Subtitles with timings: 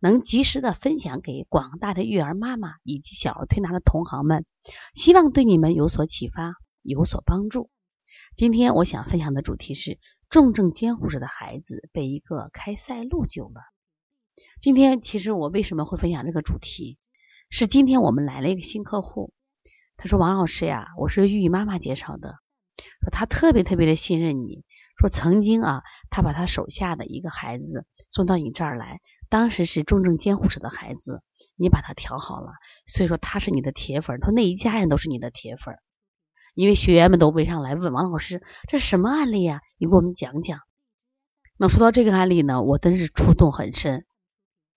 [0.00, 4.44] 能及时的分享给广大的育儿妈妈以及小儿推拿的同行们，
[4.94, 7.70] 希望对你们有所启发，有所帮助。
[8.36, 9.98] 今天我想分享的主题是
[10.28, 13.60] 重症监护室的孩子被一个开塞露救了。
[14.60, 16.98] 今天其实我为什么会分享这个主题？
[17.50, 19.32] 是今天我们来了一个新客户，
[19.96, 22.36] 他说王老师呀，我是玉玉妈妈介绍的，
[23.00, 24.64] 说他特别特别的信任你。
[24.98, 31.22] 说曾经啊，他把他手下的一个孩子送到你这儿来，当时是重症监护室的孩子，
[31.54, 32.50] 你把他调好了，
[32.84, 35.76] 所以说他是你的铁粉，他说那一家人都是你的铁粉，
[36.52, 39.62] 因为学员们都围上来问王老师，这是什么案例呀？
[39.76, 40.60] 你给我们讲讲。
[41.56, 44.04] 那说到这个案例呢，我真是触动很深，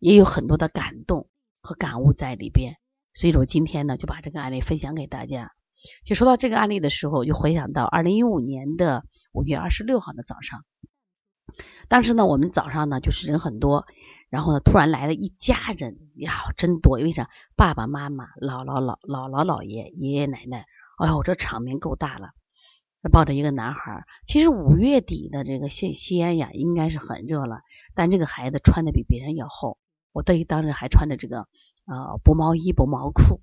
[0.00, 1.28] 也有很多的感动
[1.60, 2.76] 和感悟在里边，
[3.14, 5.52] 所以说今天呢就把这个案例分享给大家。
[6.04, 10.64] 就说到这个案例的时候，我就回想到二零一五年的五月二十六号的早上，
[11.88, 13.86] 当时呢，我们早上呢就是人很多，
[14.28, 17.28] 然后呢突然来了一家人呀，真多，因为啥？
[17.56, 20.66] 爸爸妈妈、姥姥、姥姥姥姥爷、爷爷奶奶，
[20.98, 22.30] 哎呦，这场面够大了。
[23.12, 27.60] 抱着一个男孩，其实五月底的这个西西安呀，应该是很热了，
[27.94, 29.78] 但这个孩子穿的比别人要厚，
[30.12, 31.46] 我得意当时还穿的这个
[31.86, 33.40] 呃薄毛衣、薄毛裤。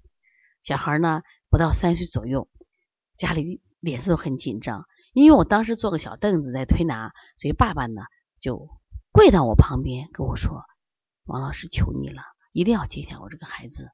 [0.65, 1.21] 小孩呢
[1.51, 2.49] 不到三岁左右，
[3.17, 8.01] 家里脸色都很紧张，因为我当时坐个小凳子在推拿，所以爸爸呢
[8.39, 8.67] 就
[9.11, 10.63] 跪到我旁边跟我说
[11.23, 13.91] ：“王老师求你了，一定要接下我这个孩子。”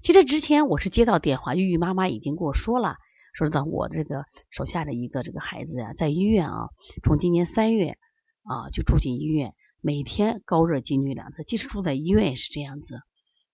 [0.00, 2.98] 其实之前我是接到电话，玉玉妈妈已经跟我说了，
[3.34, 6.68] 说的我这个手下的一个这个孩子呀，在医院啊，
[7.02, 7.98] 从今年三月
[8.44, 13.00] 啊就住进医院，每天高热惊厥两次，即使住在医院也是这样子，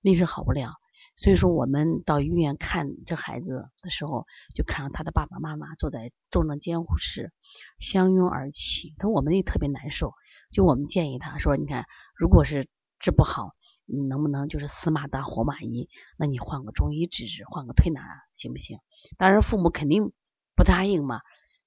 [0.03, 0.75] 那是好不了。
[1.15, 7.33] 所以说，我们到医院看这孩子的时候，就看到他的爸爸妈妈坐在重症监护室，
[7.79, 8.95] 相拥而泣。
[8.99, 10.15] 他说我们也特别难受。
[10.51, 12.67] 就我们建议他说，你看，如果是
[12.99, 15.89] 治不好，你能不能就是死马当活马医？
[16.17, 18.03] 那你换个中医治治，换个推拿
[18.33, 18.79] 行不行？
[19.19, 20.13] 当然，父母肯定
[20.57, 21.21] 不答应嘛。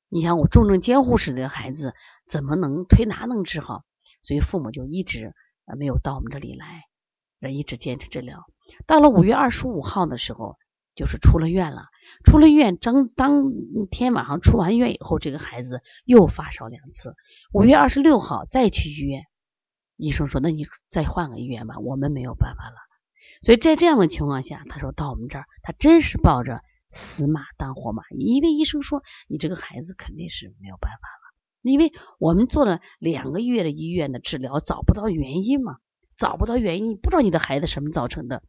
[0.10, 1.94] 你想我重症监护室的孩子，
[2.28, 3.86] 怎么能推拿能治好？
[4.22, 5.34] 所以父母就一直
[5.78, 6.84] 没有到我们这里来。
[7.54, 8.46] 一直坚持治疗，
[8.86, 10.58] 到了五月二十五号的时候，
[10.96, 11.86] 就是出了院了。
[12.24, 13.52] 出了院，当当
[13.90, 17.16] 天晚上出完院以后，这个孩子又发烧两次。
[17.52, 19.24] 五月二十六号再去医院，
[19.98, 22.76] 医生说：“那你再换个医院吧，我们没有办法了。”
[23.42, 35.78] 所以在这样的情况下，他说到我们这儿，他真是抱着死马当活马医，因为医生说你这个孩子肯定是没有办法了，因为我们做了两个月的医院的治疗，找不到原因嘛。
[36.18, 38.44] 找不到原因，不知道你的孩子什么造成的。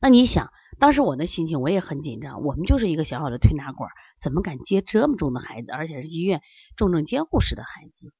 [0.00, 2.42] 那你想，当时我的心情我也很紧张。
[2.42, 6.42] 我们就是一个小小的推拿馆，怎么敢接这么重的孩子，而且是医院
[6.76, 8.12] 重症监护室的孩子？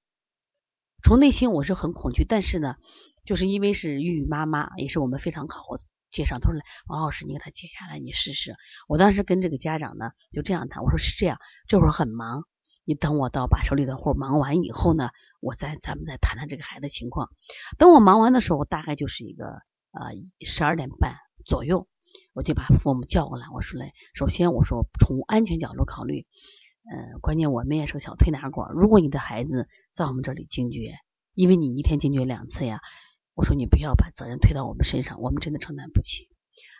[1.02, 2.24] 从内心我是很恐惧。
[2.24, 2.76] 但是呢，
[3.24, 5.58] 就是因为是玉玉妈妈，也是我们非常好
[6.10, 8.54] 介绍，他说王老师，你给他接下来，你试试。
[8.86, 12.44] 我当时跟这个家长呢就这样谈，我说是这样，这会儿很忙。
[12.84, 15.10] 你等我到把手里的活忙完以后呢，
[15.40, 17.28] 我再咱们再谈谈这个孩子情况。
[17.78, 19.44] 等我忙完的时候，大概就是一个
[19.92, 21.16] 呃十二点半
[21.46, 21.86] 左右，
[22.32, 26.26] 我就把父母叫过来，我说嘞，首先我说从安全角度考虑，
[26.90, 30.96] 嗯，关键我们也是个小推拿馆，如果你的孩子在我们这里惊厥，
[31.34, 32.80] 因为你一天惊厥两次呀，
[33.34, 36.28] 我说你不要把责任推到我们身上，我们真的承担不起。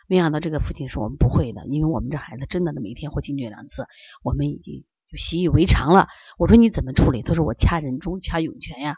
[0.07, 3.85] 没想到这个父亲说我们不会的，因为我们这孩子真的每天会惊厥两次，
[4.21, 4.83] 我们已经。
[5.17, 6.07] 习以为常了。
[6.37, 7.21] 我说你怎么处理？
[7.21, 8.97] 他说我掐人中，掐涌泉呀。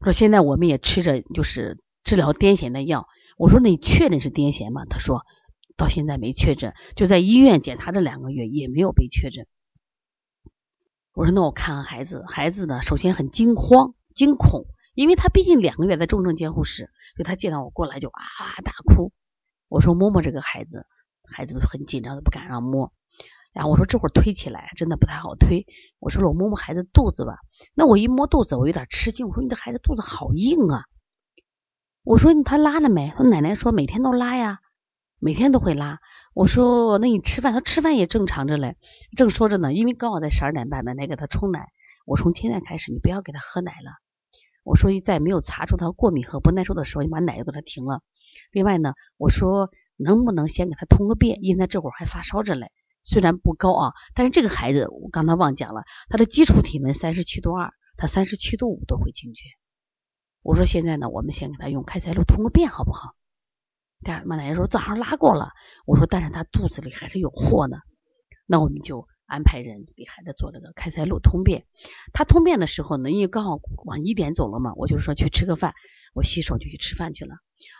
[0.00, 3.06] 说现在我们也吃着就是治疗癫痫的药。
[3.36, 4.84] 我说你确诊是癫痫吗？
[4.84, 5.24] 他说
[5.76, 9.46] 到现在没确诊，就在医院检查这两个月也没有被确诊。
[11.12, 18.22] 我说那我看看孩子，孩子呢首先很惊慌惊恐，因为他毕竟两个月在重症监护室，就他见到我过来就啊
[18.64, 19.12] 大哭。
[19.68, 20.86] 我说摸摸这个孩子，
[21.24, 22.92] 孩子都很紧张的不敢让摸。
[23.56, 25.64] 然后我说这会儿推起来真的不太好推。
[25.98, 27.38] 我说我摸摸孩子肚子吧。
[27.74, 29.28] 那我一摸肚子，我有点吃惊。
[29.28, 30.84] 我说你这孩子肚子好硬啊。
[32.02, 33.14] 我说他拉了没？
[33.16, 34.58] 他奶奶说每天都拉呀，
[35.18, 36.00] 每天都会拉。
[36.34, 37.54] 我说那你吃饭？
[37.54, 38.76] 他吃饭也正常着嘞。
[39.16, 41.68] 正说着呢，因为刚好在十二点半，奶奶给他冲奶。
[42.04, 43.92] 我从现在开始你不要给他喝奶了。
[44.64, 48.02] 我说在没有查出他过敏和不耐受的时候，你把奶就给他停了。
[48.52, 51.42] 另外呢，我说能不能先给他通个便？
[51.42, 52.70] 因为他这会儿还发烧着嘞，
[53.06, 59.44] 虽然不高啊，但是这个孩子我刚才忘讲了，他的基础体温三十七度二，他三十七度五都会惊厥。
[60.42, 63.14] 我说现在呢，我们先给他用开塞露通个便好不好？
[64.02, 65.50] 大妈奶奶说早上拉过了，
[65.86, 67.78] 我说但是他肚子里还是有货呢，
[68.44, 71.64] 那我们就安排人给孩子做这个开塞露通便。
[72.12, 75.74] 他通便的时候呢，因为刚好往一点走了嘛，我就说去吃个饭。
[76.16, 77.34] 我洗手就去吃饭去了，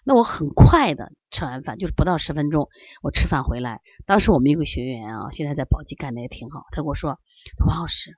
[0.05, 2.69] 那我很快的吃完饭，就是不到十分钟，
[3.03, 3.81] 我吃饭回来。
[4.05, 7.19] 当时我们一个学员啊，现在在宝鸡干的也挺好，他跟我说
[7.67, 8.11] ：“王老师，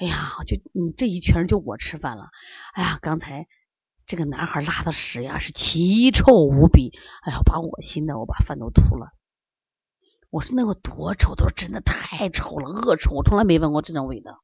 [0.00, 2.30] 哎呀，就你这一群就我吃饭了，
[2.72, 3.46] 哎呀，刚才
[4.06, 6.90] 这个男孩拉的屎呀是奇臭无比，
[7.20, 9.12] 哎呀，把我心的我把饭都吐了。”
[10.30, 14.42] 我说：“那个多臭？”他说：“真的太臭了，恶臭，我从来没闻过这种味道。”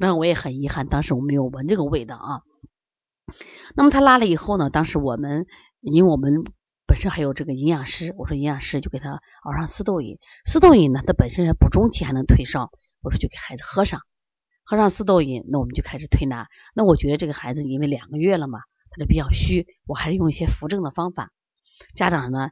[0.00, 2.42] 那我也很遗憾，当时我没有闻这个味道啊。
[3.74, 4.70] 那么他拉了以后呢？
[4.70, 5.46] 当时我们
[5.80, 6.44] 因为我们
[6.86, 10.18] 本身还有这个营养师，我说营养师就给他熬上四豆饮。
[10.44, 12.70] 四豆饮呢，它本身是补中气，还能退烧。
[13.02, 14.00] 我说就给孩子喝上，
[14.64, 16.48] 喝上四豆饮，那我们就开始推拿。
[16.74, 18.60] 那我觉得这个孩子因为两个月了嘛，
[18.90, 21.30] 他就比较虚，我还是用一些扶正的方法。
[21.94, 22.50] 家长呢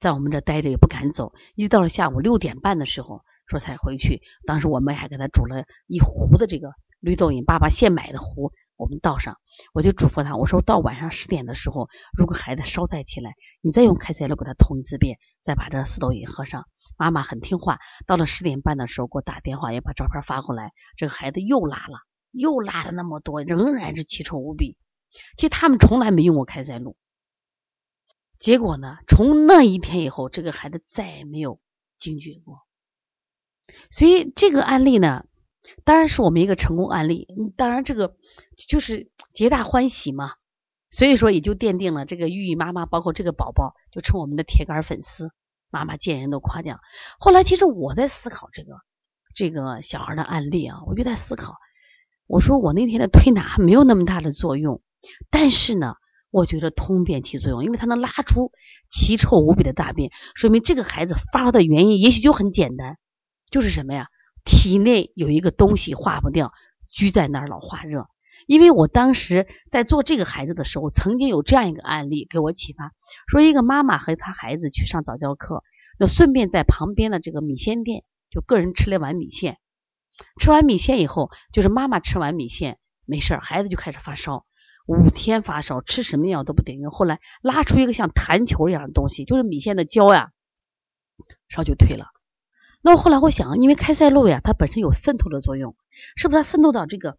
[0.00, 4.20] 在我们这待着也不敢走，一直到了下午六点半的时候说才回去。
[4.44, 8.52] 当时我们还给他煮了一壶的这个绿豆饮，爸爸现买的壶。
[8.82, 9.38] 我们倒上，
[9.72, 11.88] 我就嘱咐他，我说到晚上十点的时候，
[12.18, 16.66] 如果孩子烧再起来，你再用开塞露给他通一次便，再把这四豆饮喝上。
[16.96, 20.72] 妈妈很听话，到了十点半的时候给我打电话，也把照片发过来。
[20.96, 22.00] 这个孩子又拉了，
[22.32, 24.76] 又拉了那么多，仍然是奇臭无比。
[25.36, 26.96] 其实他们从来没用过开塞露，
[28.36, 31.60] 结果呢，从那一天以后，这个孩子再也没有
[31.98, 32.66] 惊厥过。
[33.92, 35.24] 所以这个案例呢。
[35.84, 38.16] 当然是我们一个成功案例，当然这个
[38.68, 40.32] 就是皆大欢喜嘛，
[40.90, 45.30] 所以说也就奠定了这个玉玉妈妈，包括这个宝宝，就成我们的铁杆粉丝，
[45.70, 46.80] 妈妈见人都夸奖。
[47.18, 48.74] 后来其实我在思考这个
[49.34, 51.54] 这个小孩的案例啊，我就在思考，
[52.26, 54.82] 我说我那天的推拿没有那么大的作用，
[55.30, 55.94] 但是呢，
[56.30, 58.52] 我觉得通便起作用，因为它能拉出
[58.90, 62.98] 奇臭无比的大便，说明这个孩子发的原因也许就很简单，
[63.50, 64.08] 就是什么呀？
[64.44, 66.52] 体内有一个东西化不掉，
[66.90, 68.08] 拘在那儿老化热。
[68.46, 72.92] 因为我当时在做这个孩子的时候，曾经有这样一个案例给我启发，
[73.28, 75.62] 说一个妈妈和她孩子去上早教课，
[75.96, 79.58] 那顺便在旁边的这个米线店，就个人吃了碗米线。
[80.40, 84.44] 吃完米线以后，就是妈妈吃完米线没事孩子就开始发烧，
[84.86, 86.90] 五天发烧，吃什么药都不顶用。
[86.90, 90.32] 后来拉出一个像弹球一样的东西，就是米线的胶呀，
[91.48, 92.06] 烧就退了。
[92.82, 95.76] 那我后来我想，因为开塞露呀，它本身有渗透的作用，
[96.16, 97.16] 是不是它渗透到这个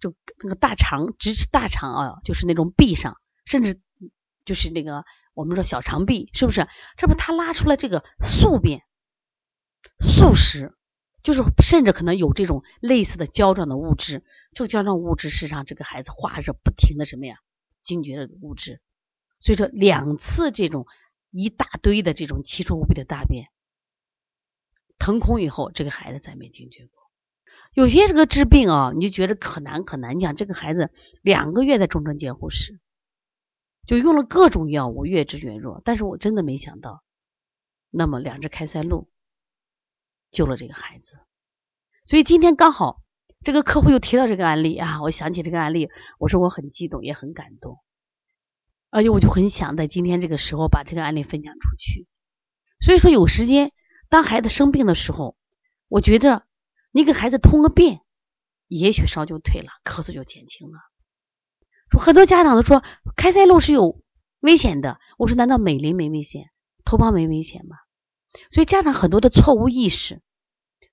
[0.00, 3.80] 就那个大肠直肠大肠啊，就是那种壁上，甚至
[4.44, 6.66] 就是那个我们说小肠壁，是不是？
[6.96, 8.82] 这不它拉出来这个宿便、
[10.00, 10.74] 宿食，
[11.22, 14.24] 就是甚至可能有这种类似的胶状的物质。
[14.52, 17.36] 这个胶状物质是让这个孩子化着不停的什么呀，
[17.82, 18.80] 惊厥的物质。
[19.38, 20.86] 所以说两次这种
[21.30, 23.46] 一大堆的这种奇臭无比的大便。
[25.04, 27.02] 腾空以后，这个孩子再没惊厥过。
[27.74, 30.18] 有些这个治病啊，你就觉得可难可难。
[30.18, 32.80] 讲这个孩子两个月在重症监护室，
[33.86, 35.82] 就用了各种药物，越治越弱。
[35.84, 37.04] 但是我真的没想到，
[37.90, 39.10] 那么两只开塞露
[40.30, 41.18] 救了这个孩子。
[42.04, 43.02] 所以今天刚好
[43.42, 47.78] 这个客户又提到这个案例啊，我想起这个案例，我说我很激动，也很感动，
[48.88, 52.06] 而且我就很想在今天这个时候把这个案例分享出去。
[52.80, 53.70] 所以说有时间。
[54.08, 55.36] 当孩子生病的时候，
[55.88, 56.46] 我觉着
[56.90, 58.00] 你给孩子通个便，
[58.68, 60.78] 也许烧就退了，咳嗽就减轻了。
[61.90, 62.82] 说很多家长都说
[63.16, 64.00] 开塞露是有
[64.40, 66.50] 危险的，我说难道美林没危险，
[66.84, 67.76] 头孢没危险吗？
[68.50, 70.22] 所以家长很多的错误意识，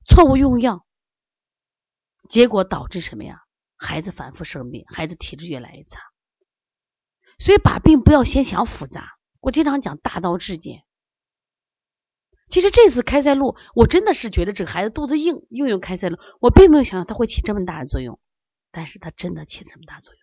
[0.05, 0.85] 错误用药，
[2.29, 3.41] 结果导致什么呀？
[3.75, 5.99] 孩子反复生病，孩子体质越来越差。
[7.39, 10.83] 所以把病不要先想复杂，我经常讲大道至简。
[12.51, 18.19] 其实这次开塞露，我真的是觉得这个孩子肚子硬，用用开塞露，我并没有想到它会起这么大的作用，
[18.71, 20.21] 但是它真的起这么大作用。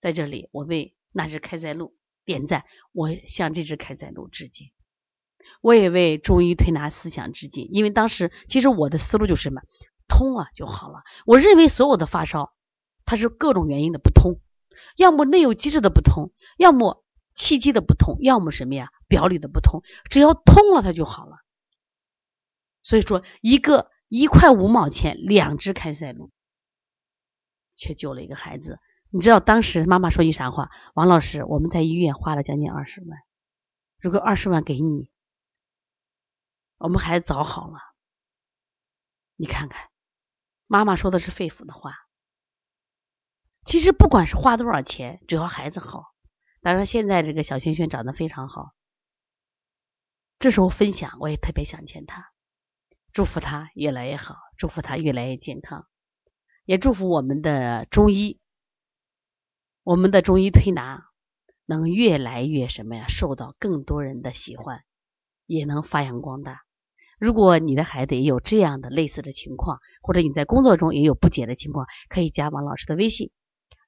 [0.00, 1.94] 在这里，我为那只开塞露
[2.24, 4.70] 点赞，我向这只开塞露致敬。
[5.60, 9.60] 我也为中医推拿思想致敬，因为当时其实我的思路就是什么，
[10.08, 11.02] 通了就好了。
[11.26, 12.54] 我认为所有的发烧，
[13.04, 14.40] 它是各种原因的不通，
[14.96, 21.36] 要么内有机制的不通，要么气机的不通，要么什么呀表里的不通，只要通了它就好了。
[22.88, 26.30] 所以说，一个一块五毛钱，两支开塞露，
[27.74, 28.80] 却救了一个孩子。
[29.10, 30.70] 你知道当时妈妈说句啥话？
[30.94, 33.18] 王老师，我们在医院花了将近二十万，
[33.98, 35.10] 如果二十万给你，
[36.78, 37.78] 我们孩子早好了。
[39.36, 39.90] 你看看，
[40.66, 41.92] 妈妈说的是肺腑的话。
[43.66, 46.14] 其实不管是花多少钱，只要孩子好。
[46.62, 48.72] 当然，现在这个小轩轩长得非常好。
[50.38, 52.32] 这时候分享，我也特别想见他，
[53.12, 55.86] 祝福他越来越好，祝福他越来越健康，
[56.64, 58.38] 也祝福我们的中医，
[59.82, 61.04] 我们的中医推拿
[61.66, 64.84] 能越来越什么呀，受到更多人的喜欢，
[65.46, 66.62] 也能发扬光大。
[67.18, 73.32] 如果你的孩子也有这样的类似的情况，或者你在工作中也有不解的情况，可以加王老师的微信。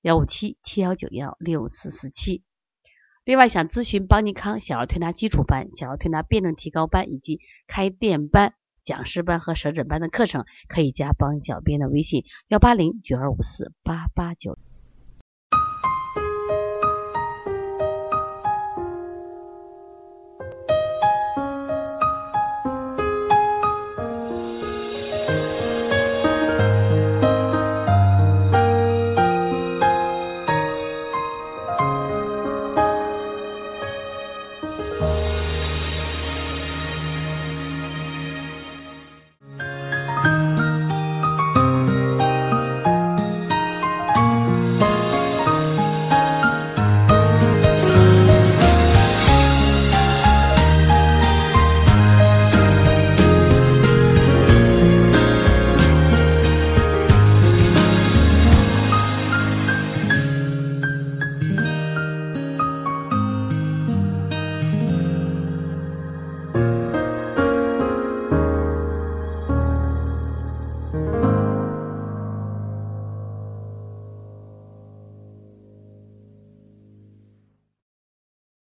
[0.03, 2.43] 幺五七七幺九幺六四四七。
[3.23, 14.59] 另外，想咨询邦尼康小儿推拿基础班、小儿推拿辩证提高班以及开店班、讲师班和舌诊班的课程，可以加帮小编的微信：幺八零九二五四八八九。